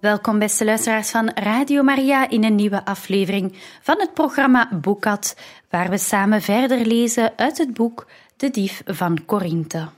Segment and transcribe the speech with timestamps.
[0.00, 5.36] Welkom beste luisteraars van Radio Maria in een nieuwe aflevering van het programma Boekat,
[5.70, 9.88] waar we samen verder lezen uit het boek De Dief van Korinthe.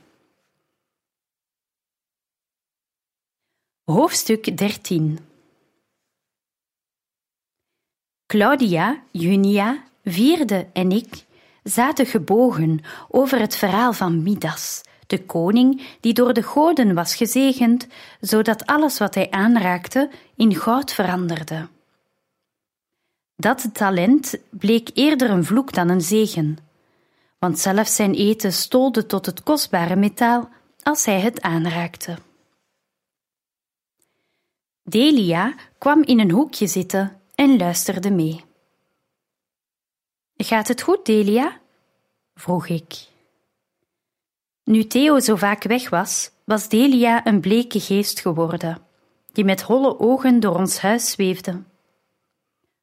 [3.83, 5.19] Hoofdstuk 13
[8.25, 11.25] Claudia, Junia, Vierde en ik
[11.63, 12.79] zaten gebogen
[13.09, 17.87] over het verhaal van Midas, de koning die door de goden was gezegend,
[18.19, 21.67] zodat alles wat hij aanraakte in goud veranderde.
[23.35, 26.57] Dat talent bleek eerder een vloek dan een zegen,
[27.39, 30.49] want zelfs zijn eten stolde tot het kostbare metaal
[30.83, 32.17] als hij het aanraakte.
[34.83, 38.43] Delia kwam in een hoekje zitten en luisterde mee.
[40.37, 41.59] Gaat het goed, Delia?
[42.35, 43.11] vroeg ik.
[44.63, 48.77] Nu Theo zo vaak weg was, was Delia een bleke geest geworden,
[49.31, 51.63] die met holle ogen door ons huis zweefde.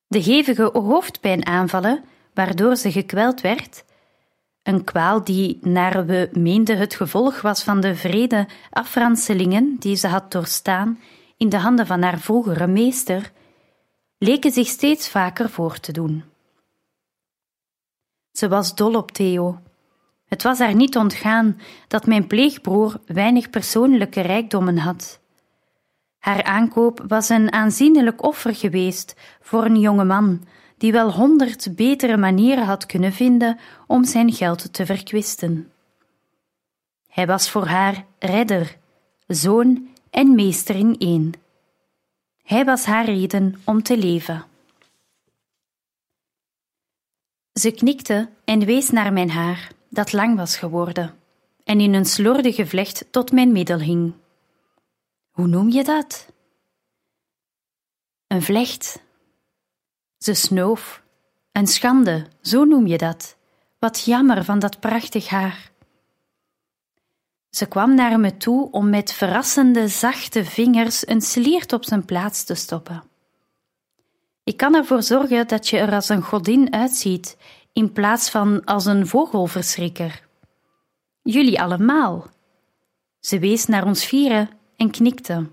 [0.07, 3.85] De hevige hoofdpijnaanvallen, waardoor ze gekweld werd,
[4.63, 10.09] een kwaal die, naar we meenden, het gevolg was van de vrede afranselingen die ze
[10.09, 11.01] had doorstaan
[11.37, 13.33] in de handen van haar vroegere meester,
[14.19, 16.25] leken zich steeds vaker voor te doen.
[18.33, 19.59] Ze was dol op Theo.
[20.31, 25.21] Het was haar niet ontgaan dat mijn pleegbroer weinig persoonlijke rijkdommen had.
[26.19, 30.45] Haar aankoop was een aanzienlijk offer geweest voor een jonge man
[30.77, 35.73] die wel honderd betere manieren had kunnen vinden om zijn geld te verkwisten.
[37.09, 38.77] Hij was voor haar redder,
[39.27, 41.33] zoon en meester in één.
[42.43, 44.45] Hij was haar reden om te leven.
[47.53, 51.15] Ze knikte en wees naar mijn haar, dat lang was geworden,
[51.65, 54.13] en in een slordige vlecht tot mijn middel hing.
[55.31, 56.33] Hoe noem je dat?
[58.27, 59.03] Een vlecht.
[60.19, 61.03] Ze snoof.
[61.53, 63.37] Een schande, zo noem je dat.
[63.79, 65.71] Wat jammer van dat prachtig haar.
[67.51, 72.45] Ze kwam naar me toe om met verrassende, zachte vingers een sliert op zijn plaats
[72.45, 73.03] te stoppen.
[74.45, 77.37] Ik kan ervoor zorgen dat je er als een godin uitziet,
[77.73, 80.29] in plaats van als een vogelverschrikker.
[81.23, 82.27] Jullie allemaal.
[83.21, 85.47] Ze wees naar ons vieren en knikte.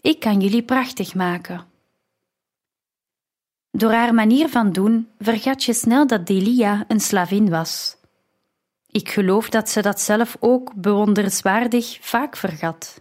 [0.00, 1.66] Ik kan jullie prachtig maken.
[3.70, 7.96] Door haar manier van doen vergat je snel dat Delia een slavin was.
[8.86, 13.00] Ik geloof dat ze dat zelf ook bewonderenswaardig vaak vergat.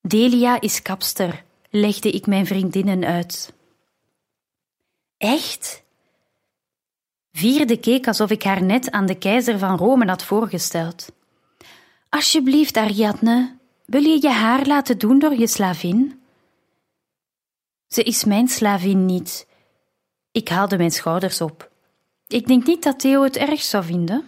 [0.00, 3.52] Delia is kapster, legde ik mijn vriendinnen uit.
[5.16, 5.82] Echt?
[7.32, 11.12] Vierde keek alsof ik haar net aan de keizer van Rome had voorgesteld.
[12.08, 16.20] Alsjeblieft, Ariadne, wil je je haar laten doen door je slavin?
[17.88, 19.46] Ze is mijn slavin niet.
[20.32, 21.70] Ik haalde mijn schouders op.
[22.26, 24.24] Ik denk niet dat Theo het erg zou vinden.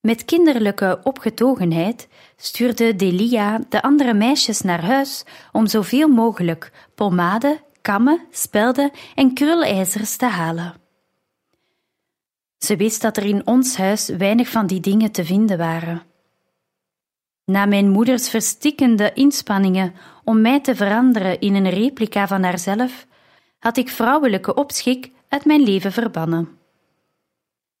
[0.00, 8.26] Met kinderlijke opgetogenheid stuurde Delia de andere meisjes naar huis om zoveel mogelijk pomade, kammen,
[8.30, 10.81] spelden en krulijzers te halen.
[12.62, 16.02] Ze wist dat er in ons huis weinig van die dingen te vinden waren.
[17.44, 23.06] Na mijn moeders verstikkende inspanningen om mij te veranderen in een replica van haarzelf,
[23.58, 26.48] had ik vrouwelijke opschik uit mijn leven verbannen.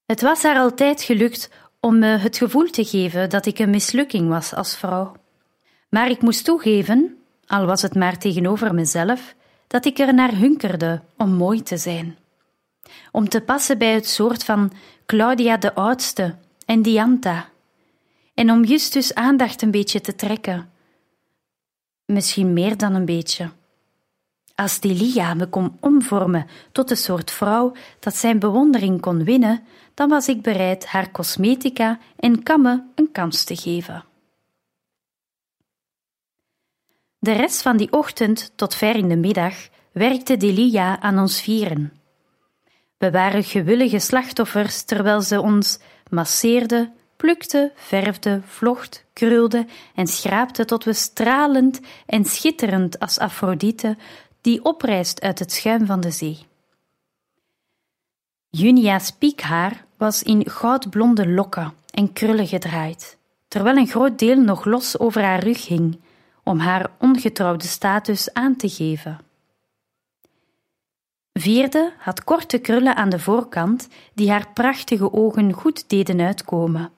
[0.06, 1.50] Het was haar altijd gelukt
[1.80, 5.12] om me het gevoel te geven dat ik een mislukking was als vrouw.
[5.88, 9.34] Maar ik moest toegeven, al was het maar tegenover mezelf,
[9.66, 12.16] dat ik er naar hunkerde om mooi te zijn.
[13.12, 14.72] Om te passen bij het soort van
[15.06, 16.36] Claudia de Oudste
[16.66, 17.48] en Dianta.
[18.34, 20.70] En om Justus aandacht een beetje te trekken.
[22.04, 23.50] Misschien meer dan een beetje.
[24.54, 29.64] Als Delia me kon omvormen tot een soort vrouw dat zijn bewondering kon winnen,
[29.94, 34.04] dan was ik bereid haar cosmetica en kammen een kans te geven.
[37.18, 39.54] De rest van die ochtend tot ver in de middag
[39.92, 42.01] werkte Delia aan ons vieren.
[43.02, 45.78] We waren gewillige slachtoffers terwijl ze ons
[46.10, 53.96] masseerde, plukte, verfde, vlocht, krulde en schraapte tot we stralend en schitterend als Afrodite
[54.40, 56.38] die oprijst uit het schuim van de zee.
[58.50, 63.16] Junia's piekhaar was in goudblonde lokken en krullen gedraaid,
[63.48, 66.00] terwijl een groot deel nog los over haar rug hing,
[66.42, 69.31] om haar ongetrouwde status aan te geven.
[71.32, 76.90] Vierde had korte krullen aan de voorkant die haar prachtige ogen goed deden uitkomen.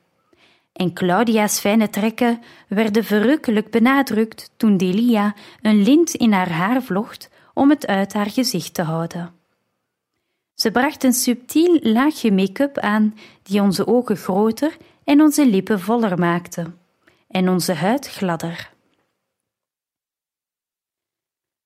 [0.72, 7.30] En Claudia's fijne trekken werden verrukkelijk benadrukt toen Delia een lint in haar haar vlocht
[7.52, 9.32] om het uit haar gezicht te houden.
[10.54, 16.18] Ze bracht een subtiel laagje make-up aan die onze ogen groter en onze lippen voller
[16.18, 16.72] maakte,
[17.28, 18.73] en onze huid gladder.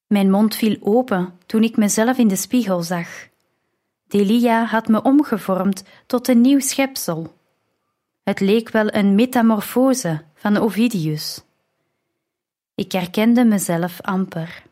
[0.08, 3.28] Mijn mond viel open toen ik mezelf in de spiegel zag.
[4.06, 7.36] Delia had me omgevormd tot een nieuw schepsel.
[8.22, 11.42] Het leek wel een metamorfose van Ovidius.
[12.74, 14.62] Ik herkende mezelf amper.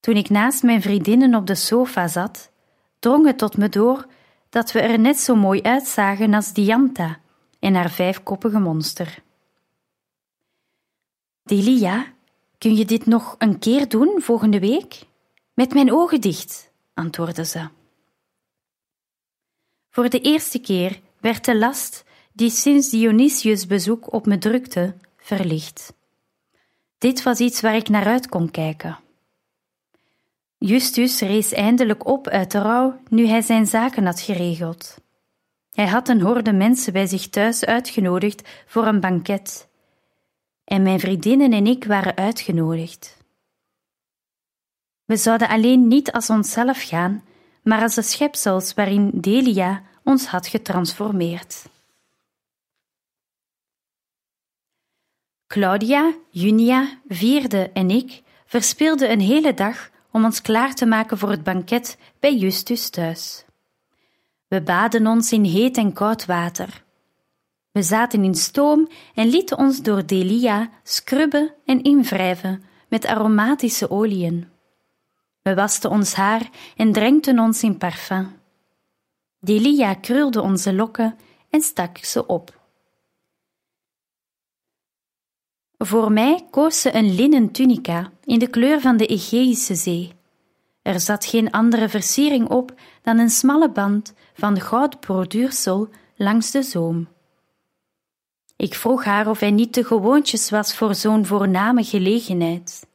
[0.00, 2.50] Toen ik naast mijn vriendinnen op de sofa zat,
[2.98, 4.06] drong het tot me door
[4.48, 7.18] dat we er net zo mooi uitzagen als Dianta
[7.58, 9.22] en haar vijfkoppige monster.
[11.42, 12.13] Delia,
[12.64, 15.06] kun je dit nog een keer doen volgende week?
[15.54, 17.68] Met mijn ogen dicht, antwoordde ze.
[19.90, 25.94] Voor de eerste keer werd de last die sinds Dionysius' bezoek op me drukte, verlicht.
[26.98, 28.98] Dit was iets waar ik naar uit kon kijken.
[30.58, 34.98] Justus rees eindelijk op uit de rouw nu hij zijn zaken had geregeld.
[35.72, 39.68] Hij had een horde mensen bij zich thuis uitgenodigd voor een banket.
[40.64, 43.16] En mijn vriendinnen en ik waren uitgenodigd.
[45.04, 47.24] We zouden alleen niet als onszelf gaan,
[47.62, 51.64] maar als de schepsels waarin Delia ons had getransformeerd.
[55.46, 61.30] Claudia, Junia, Vierde en ik verspeelden een hele dag om ons klaar te maken voor
[61.30, 63.44] het banket bij Justus thuis.
[64.48, 66.83] We baden ons in heet en koud water.
[67.74, 74.48] We zaten in stoom en lieten ons door Delia scrubben en invrijven met aromatische oliën.
[75.42, 78.40] We wasten ons haar en drenkten ons in parfum.
[79.40, 81.18] Delia krulde onze lokken
[81.50, 82.60] en stak ze op.
[85.78, 90.12] Voor mij koos ze een linnen tunica in de kleur van de Egeïsche Zee.
[90.82, 97.13] Er zat geen andere versiering op dan een smalle band van goudborduursel langs de zoom.
[98.64, 102.86] Ik vroeg haar of hij niet te gewoontjes was voor zo'n voorname gelegenheid.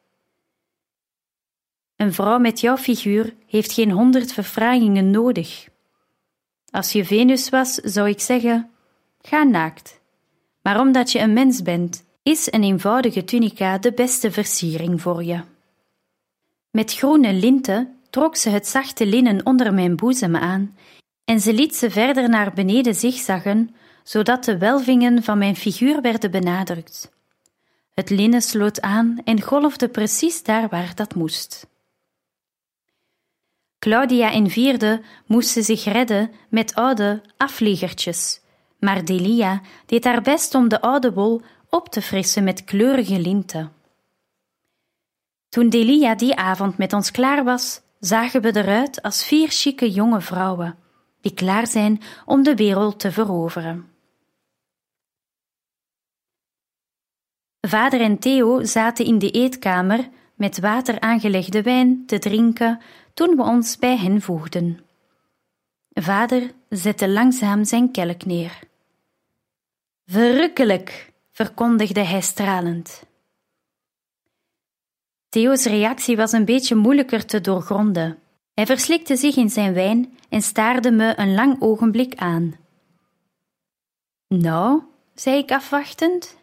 [1.95, 5.67] Een vrouw met jouw figuur heeft geen honderd verfragingen nodig.
[6.71, 8.69] Als je Venus was, zou ik zeggen:
[9.21, 10.01] ga naakt.
[10.61, 15.41] Maar omdat je een mens bent is een eenvoudige tunica de beste versiering voor je.
[16.71, 20.77] Met groene linten trok ze het zachte linnen onder mijn boezem aan
[21.25, 23.75] en ze liet ze verder naar beneden zigzaggen,
[24.09, 27.11] zodat de welvingen van mijn figuur werden benadrukt.
[27.93, 31.67] Het linnen sloot aan en golfde precies daar waar dat moest.
[33.79, 38.41] Claudia en Vierde moesten zich redden met oude afvliegertjes,
[38.79, 43.71] maar Delia deed haar best om de oude wol op te frissen met kleurige linten.
[45.49, 50.21] Toen Delia die avond met ons klaar was, zagen we eruit als vier chique jonge
[50.21, 50.77] vrouwen,
[51.21, 53.97] die klaar zijn om de wereld te veroveren.
[57.61, 62.81] Vader en Theo zaten in de eetkamer met water aangelegde wijn te drinken
[63.13, 64.79] toen we ons bij hen voegden.
[65.93, 68.59] Vader zette langzaam zijn kelk neer.
[70.05, 73.03] Verrukkelijk, verkondigde hij stralend.
[75.29, 78.19] Theo's reactie was een beetje moeilijker te doorgronden.
[78.53, 82.55] Hij verslikte zich in zijn wijn en staarde me een lang ogenblik aan.
[84.27, 84.81] Nou,
[85.15, 86.38] zei ik afwachtend.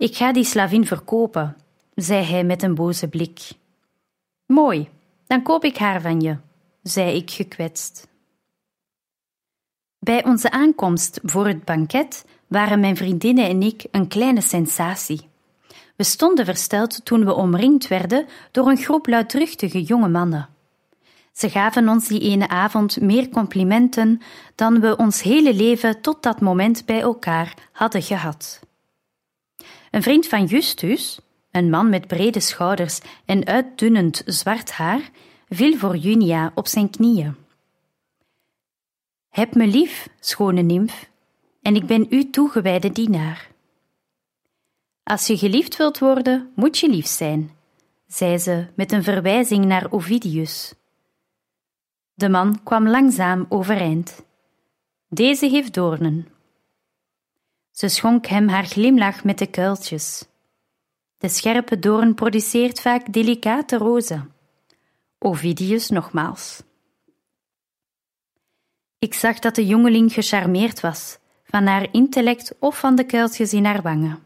[0.00, 1.56] Ik ga die slavin verkopen,
[1.94, 3.40] zei hij met een boze blik.
[4.46, 4.88] Mooi,
[5.26, 6.36] dan koop ik haar van je,
[6.82, 8.08] zei ik gekwetst.
[9.98, 15.28] Bij onze aankomst voor het banket waren mijn vriendinnen en ik een kleine sensatie.
[15.96, 20.48] We stonden versteld toen we omringd werden door een groep luidruchtige jonge mannen.
[21.32, 24.20] Ze gaven ons die ene avond meer complimenten
[24.54, 28.68] dan we ons hele leven tot dat moment bij elkaar hadden gehad.
[29.90, 31.20] Een vriend van Justus,
[31.50, 35.10] een man met brede schouders en uitdunnend zwart haar,
[35.48, 37.34] viel voor Junia op zijn knieën.
[39.28, 41.10] Heb me lief, schone nimf,
[41.62, 43.48] en ik ben uw toegewijde dienaar.
[45.02, 47.50] Als je geliefd wilt worden, moet je lief zijn,
[48.06, 50.74] zei ze met een verwijzing naar Ovidius.
[52.14, 54.24] De man kwam langzaam overeind.
[55.08, 56.28] Deze heeft doornen.
[57.80, 60.24] Ze schonk hem haar glimlach met de kuiltjes.
[61.18, 64.32] De scherpe doorn produceert vaak delicate rozen.
[65.18, 66.62] Ovidius nogmaals.
[68.98, 73.64] Ik zag dat de jongeling gecharmeerd was van haar intellect of van de kuiltjes in
[73.64, 74.18] haar wangen.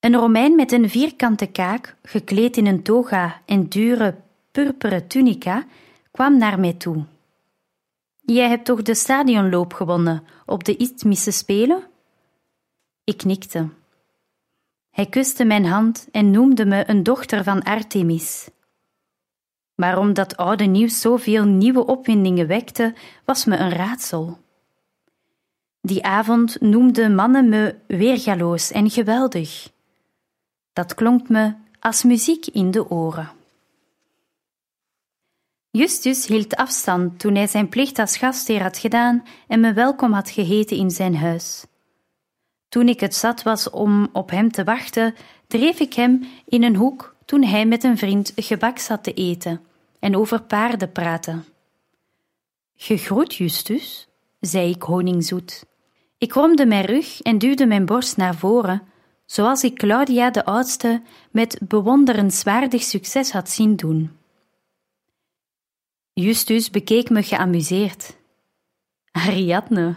[0.00, 4.16] Een Romein met een vierkante kaak, gekleed in een toga en dure
[4.50, 5.66] purperen tunica,
[6.10, 7.04] kwam naar mij toe.
[8.32, 11.82] Jij hebt toch de stadionloop gewonnen op de Isthmische Spelen?
[13.04, 13.68] Ik knikte.
[14.90, 18.48] Hij kuste mijn hand en noemde me een dochter van Artemis.
[19.74, 22.94] Waarom dat oude nieuws zoveel nieuwe opwindingen wekte,
[23.24, 24.38] was me een raadsel.
[25.80, 29.72] Die avond noemden mannen me weergaloos en geweldig.
[30.72, 33.39] Dat klonk me als muziek in de oren.
[35.72, 40.30] Justus hield afstand toen hij zijn plicht als gastheer had gedaan en me welkom had
[40.30, 41.64] geheten in zijn huis.
[42.68, 45.14] Toen ik het zat was om op hem te wachten,
[45.46, 49.60] dreef ik hem in een hoek toen hij met een vriend gebak zat te eten
[49.98, 51.38] en over paarden praatte.
[52.76, 54.08] Gegroet, Justus,
[54.40, 55.64] zei ik honingzoet.
[56.18, 58.82] Ik romde mijn rug en duwde mijn borst naar voren,
[59.26, 64.19] zoals ik Claudia de oudste met bewonderenswaardig succes had zien doen.
[66.12, 68.16] Justus bekeek me geamuseerd.
[69.10, 69.96] Ariadne.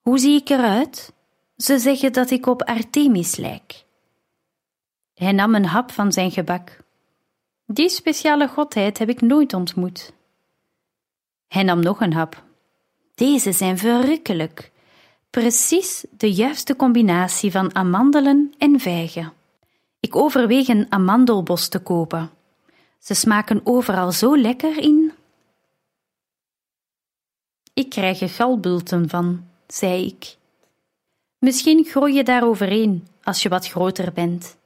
[0.00, 1.12] Hoe zie ik eruit?
[1.56, 3.84] Ze zeggen dat ik op Artemis lijk.
[5.14, 6.78] Hij nam een hap van zijn gebak.
[7.66, 10.12] Die speciale godheid heb ik nooit ontmoet.
[11.48, 12.42] Hij nam nog een hap.
[13.14, 14.72] Deze zijn verrukkelijk.
[15.30, 19.32] Precies de juiste combinatie van amandelen en vijgen.
[20.00, 22.30] Ik overweeg een amandelbos te kopen.
[23.00, 25.12] Ze smaken overal zo lekker in.
[27.74, 30.36] Ik krijg er galbulten van, zei ik.
[31.38, 34.56] Misschien groei je daar overheen als je wat groter bent.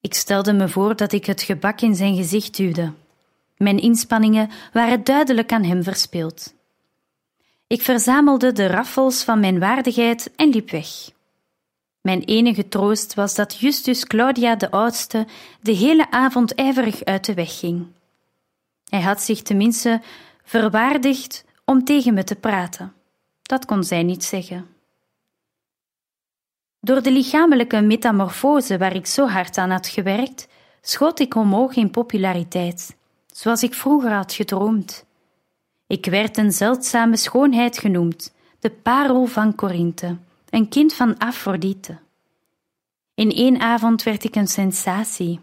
[0.00, 2.92] Ik stelde me voor dat ik het gebak in zijn gezicht duwde.
[3.56, 6.54] Mijn inspanningen waren duidelijk aan hem verspild.
[7.66, 11.10] Ik verzamelde de raffels van mijn waardigheid en liep weg.
[12.02, 15.26] Mijn enige troost was dat Justus Claudia de oudste
[15.60, 17.86] de hele avond ijverig uit de weg ging.
[18.88, 20.00] Hij had zich tenminste
[20.44, 22.92] verwaardigd om tegen me te praten.
[23.42, 24.66] Dat kon zij niet zeggen.
[26.80, 30.48] Door de lichamelijke metamorfose waar ik zo hard aan had gewerkt,
[30.80, 35.04] schoot ik omhoog in populariteit, zoals ik vroeger had gedroomd.
[35.86, 40.16] Ik werd een zeldzame schoonheid genoemd, de parel van Corinthe,
[40.52, 41.98] een kind van Afrodite.
[43.14, 45.40] In één avond werd ik een sensatie.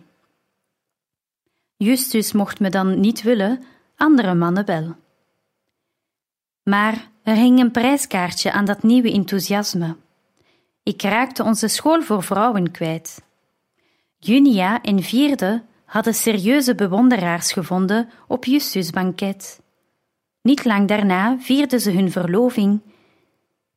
[1.78, 3.64] Justus mocht me dan niet willen,
[3.96, 4.96] andere mannen wel.
[6.64, 9.96] Maar er hing een prijskaartje aan dat nieuwe enthousiasme.
[10.84, 13.22] Ik raakte onze school voor vrouwen kwijt.
[14.18, 19.62] Junia en Vierde hadden serieuze bewonderaars gevonden op Justus' banket.
[20.42, 22.82] Niet lang daarna vierden ze hun verloving.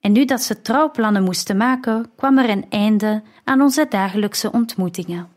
[0.02, 5.28] En nu dat ze trouwplannen moesten maken, kwam er een einde aan onze dagelijkse ontmoetingen.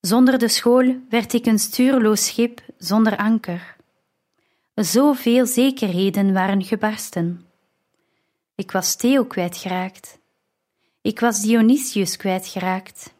[0.00, 3.76] Zonder de school werd ik een stuurloos schip zonder anker.
[4.74, 7.46] Zoveel zekerheden waren gebarsten.
[8.54, 10.18] Ik was Theo kwijtgeraakt.
[11.02, 13.14] Ik was Dionysius kwijtgeraakt.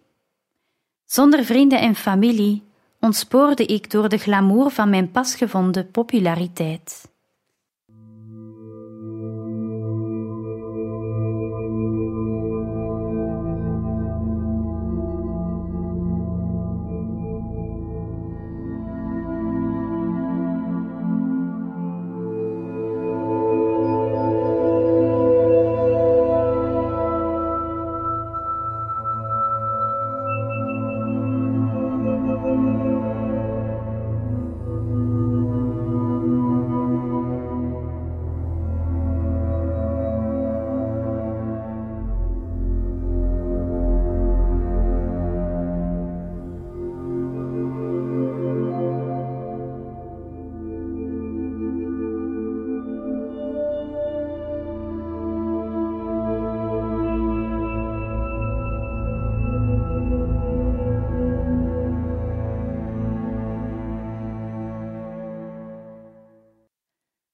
[1.04, 2.62] Zonder vrienden en familie
[3.00, 7.10] ontspoorde ik door de glamour van mijn pasgevonden populariteit.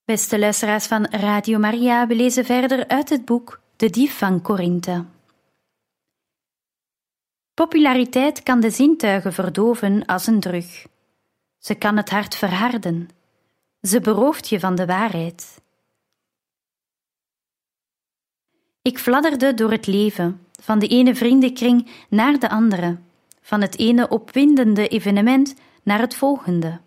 [0.07, 5.05] Beste luisteraars van Radio Maria, we lezen verder uit het boek De Dief van Korinthe.
[7.55, 10.87] Populariteit kan de zintuigen verdoven als een drug.
[11.59, 13.09] Ze kan het hart verharden.
[13.81, 15.61] Ze berooft je van de waarheid.
[18.83, 22.99] Ik fladderde door het leven, van de ene vriendenkring naar de andere,
[23.41, 26.81] van het ene opwindende evenement naar het volgende.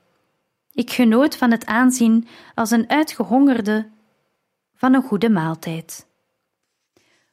[0.80, 3.90] Ik genoot van het aanzien als een uitgehongerde
[4.76, 6.08] van een goede maaltijd.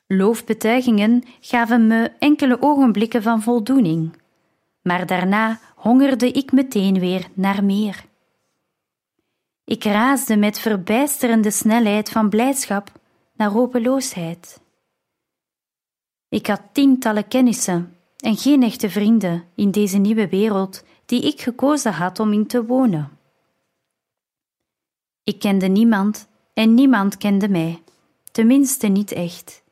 [0.06, 4.16] Loofbetuigingen gaven me enkele ogenblikken van voldoening,
[4.82, 8.04] maar daarna hongerde ik meteen weer naar meer.
[9.64, 12.92] Ik raasde met verbijsterende snelheid van blijdschap
[13.32, 14.60] naar hopeloosheid.
[16.28, 21.92] Ik had tientallen kennissen en geen echte vrienden in deze nieuwe wereld die ik gekozen
[21.92, 23.15] had om in te wonen.
[25.26, 27.82] Ik kende niemand en niemand kende mij,
[28.32, 29.62] tenminste niet echt.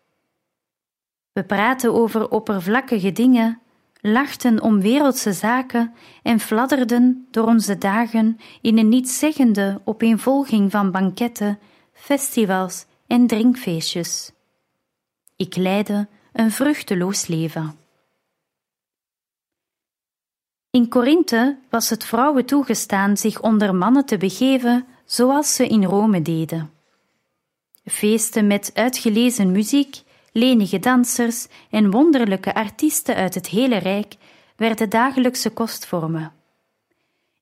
[1.32, 3.60] We praten over oppervlakkige dingen,
[4.00, 11.58] lachten om wereldse zaken en fladderden door onze dagen in een nietszeggende opeenvolging van banketten,
[11.92, 14.32] festivals en drinkfeestjes.
[15.36, 17.74] Ik leidde een vruchteloos leven.
[20.70, 26.22] In Korinthe was het vrouwen toegestaan zich onder mannen te begeven zoals ze in Rome
[26.22, 26.70] deden.
[27.84, 34.14] Feesten met uitgelezen muziek, lenige dansers en wonderlijke artiesten uit het hele Rijk
[34.56, 36.32] werden dagelijkse kostvormen.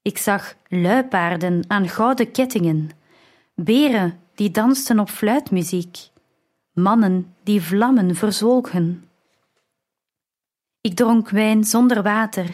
[0.02, 2.90] Ik zag luipaarden aan gouden kettingen,
[3.54, 5.98] beren die dansten op fluitmuziek,
[6.72, 9.08] mannen die vlammen verzwolgen.
[10.80, 12.46] Ik dronk wijn zonder water,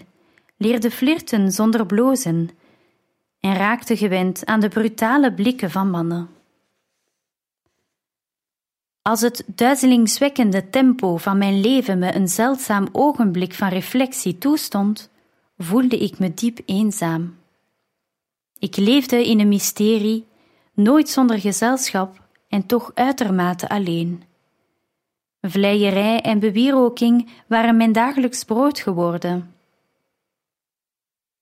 [0.56, 2.50] leerde flirten zonder blozen
[3.40, 6.28] en raakte gewend aan de brutale blikken van mannen.
[9.02, 15.10] Als het duizelingswekkende tempo van mijn leven me een zeldzaam ogenblik van reflectie toestond,
[15.58, 17.36] voelde ik me diep eenzaam.
[18.58, 20.26] Ik leefde in een mysterie,
[20.72, 24.22] nooit zonder gezelschap en toch uitermate alleen.
[25.40, 29.54] Vleierij en bewieroking waren mijn dagelijks brood geworden.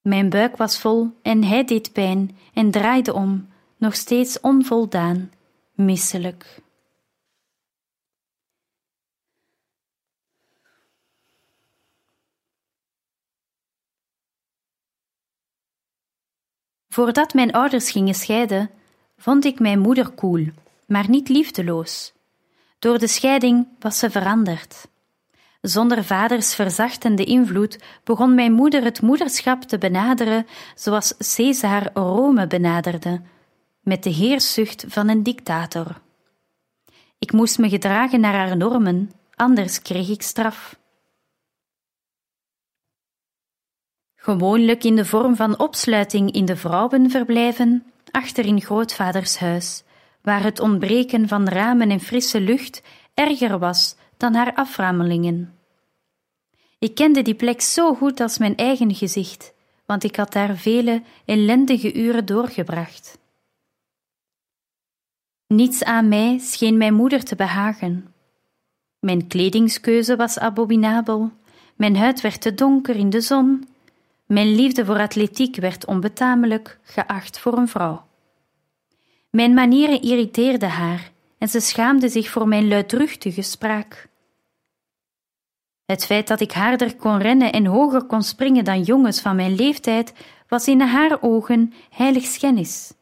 [0.07, 5.31] Mijn buik was vol en hij deed pijn en draaide om, nog steeds onvoldaan,
[5.73, 6.61] misselijk.
[16.89, 18.69] Voordat mijn ouders gingen scheiden,
[19.17, 20.47] vond ik mijn moeder koel,
[20.85, 22.13] maar niet liefdeloos.
[22.79, 24.87] Door de scheiding was ze veranderd.
[25.67, 33.21] Zonder vaders verzachtende invloed begon mijn moeder het moederschap te benaderen zoals Caesar Rome benaderde,
[33.81, 36.01] met de heerszucht van een dictator.
[37.19, 40.79] Ik moest me gedragen naar haar normen, anders kreeg ik straf.
[44.15, 49.83] Gewoonlijk in de vorm van opsluiting in de vrouwenverblijven, achter in grootvaders huis,
[50.21, 52.81] waar het ontbreken van ramen en frisse lucht
[53.13, 55.56] erger was dan haar aframelingen.
[56.79, 59.53] Ik kende die plek zo goed als mijn eigen gezicht,
[59.85, 63.17] want ik had daar vele ellendige uren doorgebracht.
[65.47, 68.13] Niets aan mij scheen mijn moeder te behagen.
[68.99, 71.31] Mijn kledingskeuze was abominabel,
[71.75, 73.67] mijn huid werd te donker in de zon,
[74.25, 78.05] mijn liefde voor atletiek werd onbetamelijk geacht voor een vrouw.
[79.29, 84.06] Mijn manieren irriteerden haar en ze schaamde zich voor mijn luidruchtige spraak.
[85.87, 89.55] Het feit dat ik harder kon rennen en hoger kon springen dan jongens van mijn
[89.55, 90.13] leeftijd
[90.47, 92.93] was in haar ogen heilig schennis.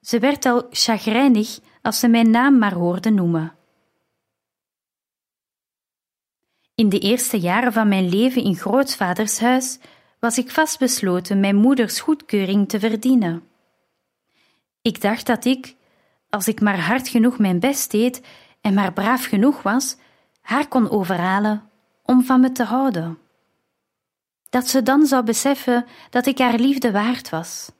[0.00, 3.54] Ze werd al chagrijnig als ze mijn naam maar hoorde noemen.
[6.74, 9.78] In de eerste jaren van mijn leven in grootvaders huis
[10.18, 13.42] was ik vastbesloten mijn moeders goedkeuring te verdienen.
[14.82, 15.76] Ik dacht dat ik,
[16.28, 18.22] als ik maar hard genoeg mijn best deed
[18.60, 19.96] en maar braaf genoeg was,
[20.40, 21.70] haar kon overhalen
[22.02, 23.18] om van me te houden.
[24.50, 27.70] Dat ze dan zou beseffen dat ik haar liefde waard was.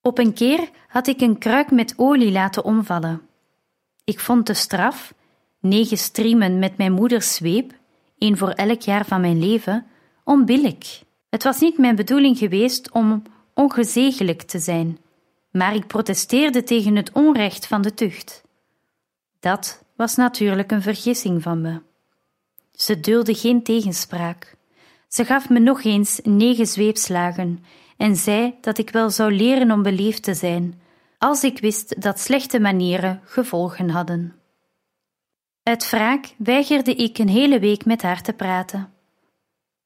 [0.00, 3.22] Op een keer had ik een kruik met olie laten omvallen.
[4.04, 5.14] Ik vond de straf,
[5.60, 7.72] negen striemen met mijn moeders zweep,
[8.18, 9.86] één voor elk jaar van mijn leven,
[10.24, 11.00] onbillijk.
[11.28, 13.22] Het was niet mijn bedoeling geweest om
[13.54, 14.98] ongezegelijk te zijn,
[15.50, 18.42] maar ik protesteerde tegen het onrecht van de tucht.
[19.40, 21.80] Dat was natuurlijk een vergissing van me.
[22.72, 24.56] Ze duldde geen tegenspraak.
[25.08, 27.64] Ze gaf me nog eens negen zweepslagen
[27.96, 30.80] en zei dat ik wel zou leren om beleefd te zijn,
[31.18, 34.34] als ik wist dat slechte manieren gevolgen hadden.
[35.62, 38.93] Uit wraak weigerde ik een hele week met haar te praten.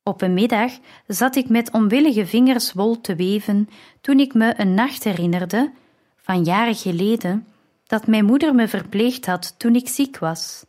[0.09, 0.73] Op een middag
[1.07, 3.69] zat ik met onwillige vingers wol te weven
[4.01, 5.73] toen ik me een nacht herinnerde,
[6.17, 7.47] van jaren geleden,
[7.87, 10.65] dat mijn moeder me verpleegd had toen ik ziek was.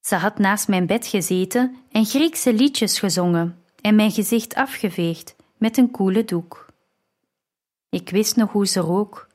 [0.00, 5.76] Ze had naast mijn bed gezeten en Griekse liedjes gezongen en mijn gezicht afgeveegd met
[5.76, 6.66] een koele doek.
[7.88, 9.28] Ik wist nog hoe ze rook.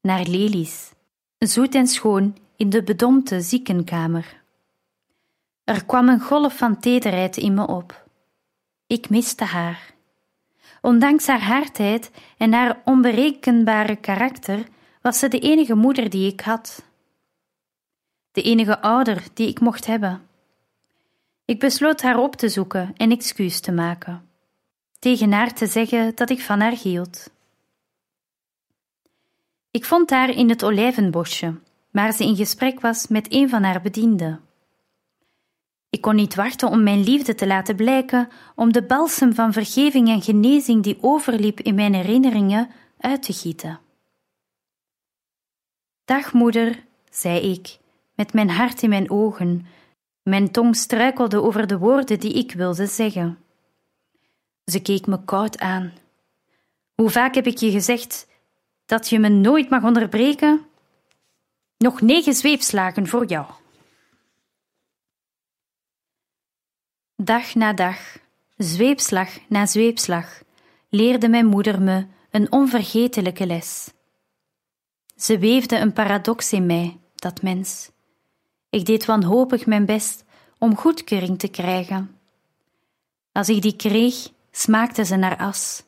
[0.00, 0.90] Naar lelies,
[1.38, 4.44] zoet en schoon in de bedompte ziekenkamer.
[5.66, 8.08] Er kwam een golf van tederheid in me op.
[8.86, 9.94] Ik miste haar.
[10.80, 14.66] Ondanks haar hardheid en haar onberekenbare karakter
[15.02, 16.84] was ze de enige moeder die ik had.
[18.32, 20.26] De enige ouder die ik mocht hebben.
[21.44, 24.28] Ik besloot haar op te zoeken en excuus te maken.
[24.98, 27.30] Tegen haar te zeggen dat ik van haar hield.
[29.70, 31.54] Ik vond haar in het olijvenbosje,
[31.90, 34.45] waar ze in gesprek was met een van haar bedienden.
[35.96, 40.08] Ik kon niet wachten om mijn liefde te laten blijken, om de balsem van vergeving
[40.08, 43.80] en genezing die overliep in mijn herinneringen uit te gieten.
[46.04, 47.78] Dag, moeder, zei ik,
[48.14, 49.66] met mijn hart in mijn ogen.
[50.22, 53.38] Mijn tong struikelde over de woorden die ik wilde zeggen.
[54.64, 55.92] Ze keek me koud aan.
[56.94, 58.28] Hoe vaak heb ik je gezegd
[58.86, 60.66] dat je me nooit mag onderbreken?
[61.76, 63.46] Nog negen zweepslagen voor jou.
[67.22, 67.98] Dag na dag,
[68.56, 70.42] zweepslag na zweepslag,
[70.88, 73.90] leerde mijn moeder me een onvergetelijke les.
[75.16, 77.90] Ze weefde een paradox in mij, dat mens.
[78.70, 80.24] Ik deed wanhopig mijn best
[80.58, 82.16] om goedkeuring te krijgen.
[83.32, 85.82] Als ik die kreeg, smaakte ze naar as.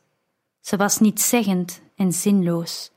[0.61, 2.91] Ze was niet zeggend en zinloos,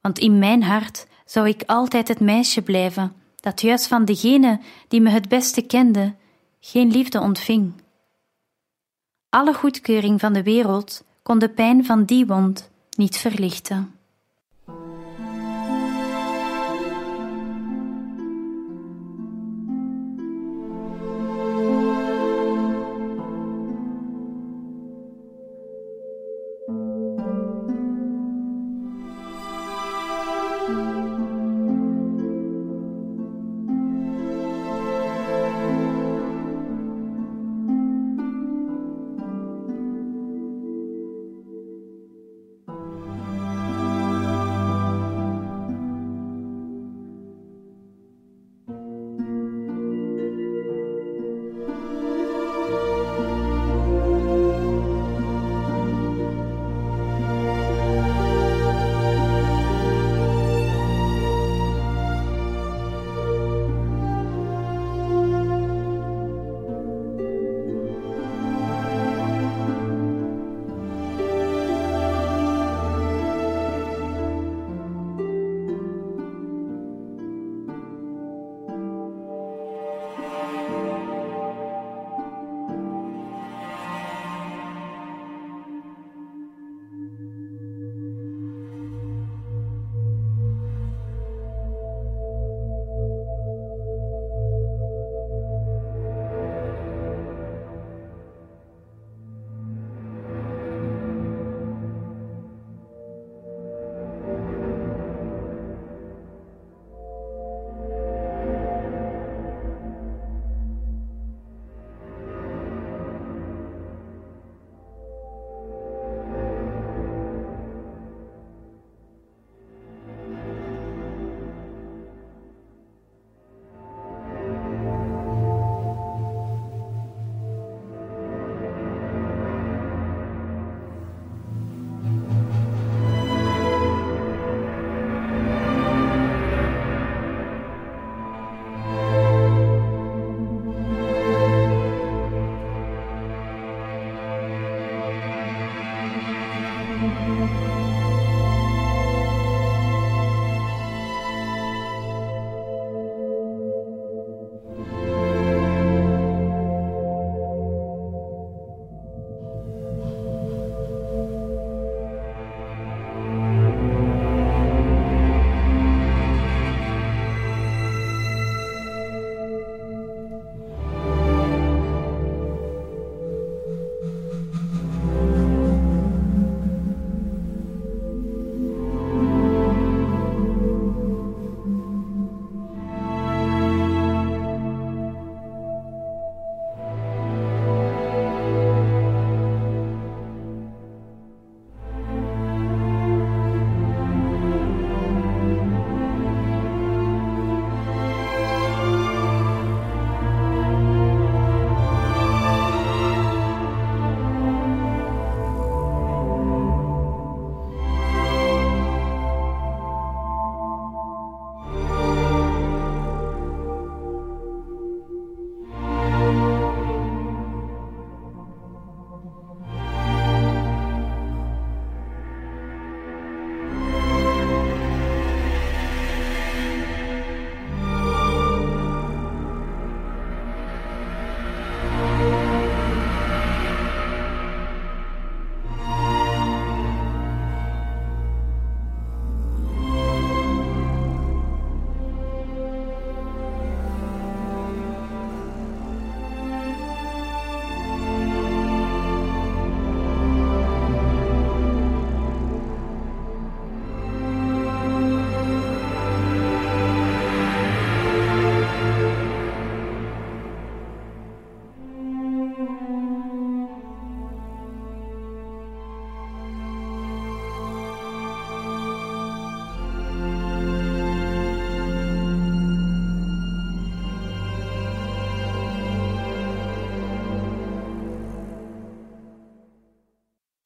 [0.00, 5.00] want in mijn hart zou ik altijd het meisje blijven dat juist van degene die
[5.00, 6.14] me het beste kende
[6.60, 7.72] geen liefde ontving.
[9.28, 13.97] Alle goedkeuring van de wereld kon de pijn van die wond niet verlichten.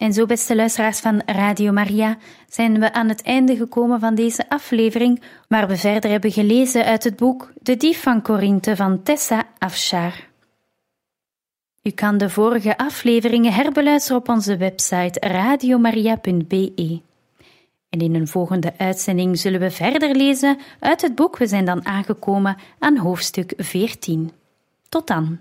[0.02, 2.16] En zo, beste luisteraars van Radio Maria,
[2.48, 7.04] zijn we aan het einde gekomen van deze aflevering, waar we verder hebben gelezen uit
[7.04, 10.28] het boek De Dief van Corinthe van Tessa Afshar.
[11.82, 17.00] U kan de vorige afleveringen herbeluisteren op onze website radiomaria.be.
[17.88, 21.36] En in een volgende uitzending zullen we verder lezen uit het boek.
[21.38, 24.30] We zijn dan aangekomen aan hoofdstuk 14.
[24.88, 25.38] Tot dan.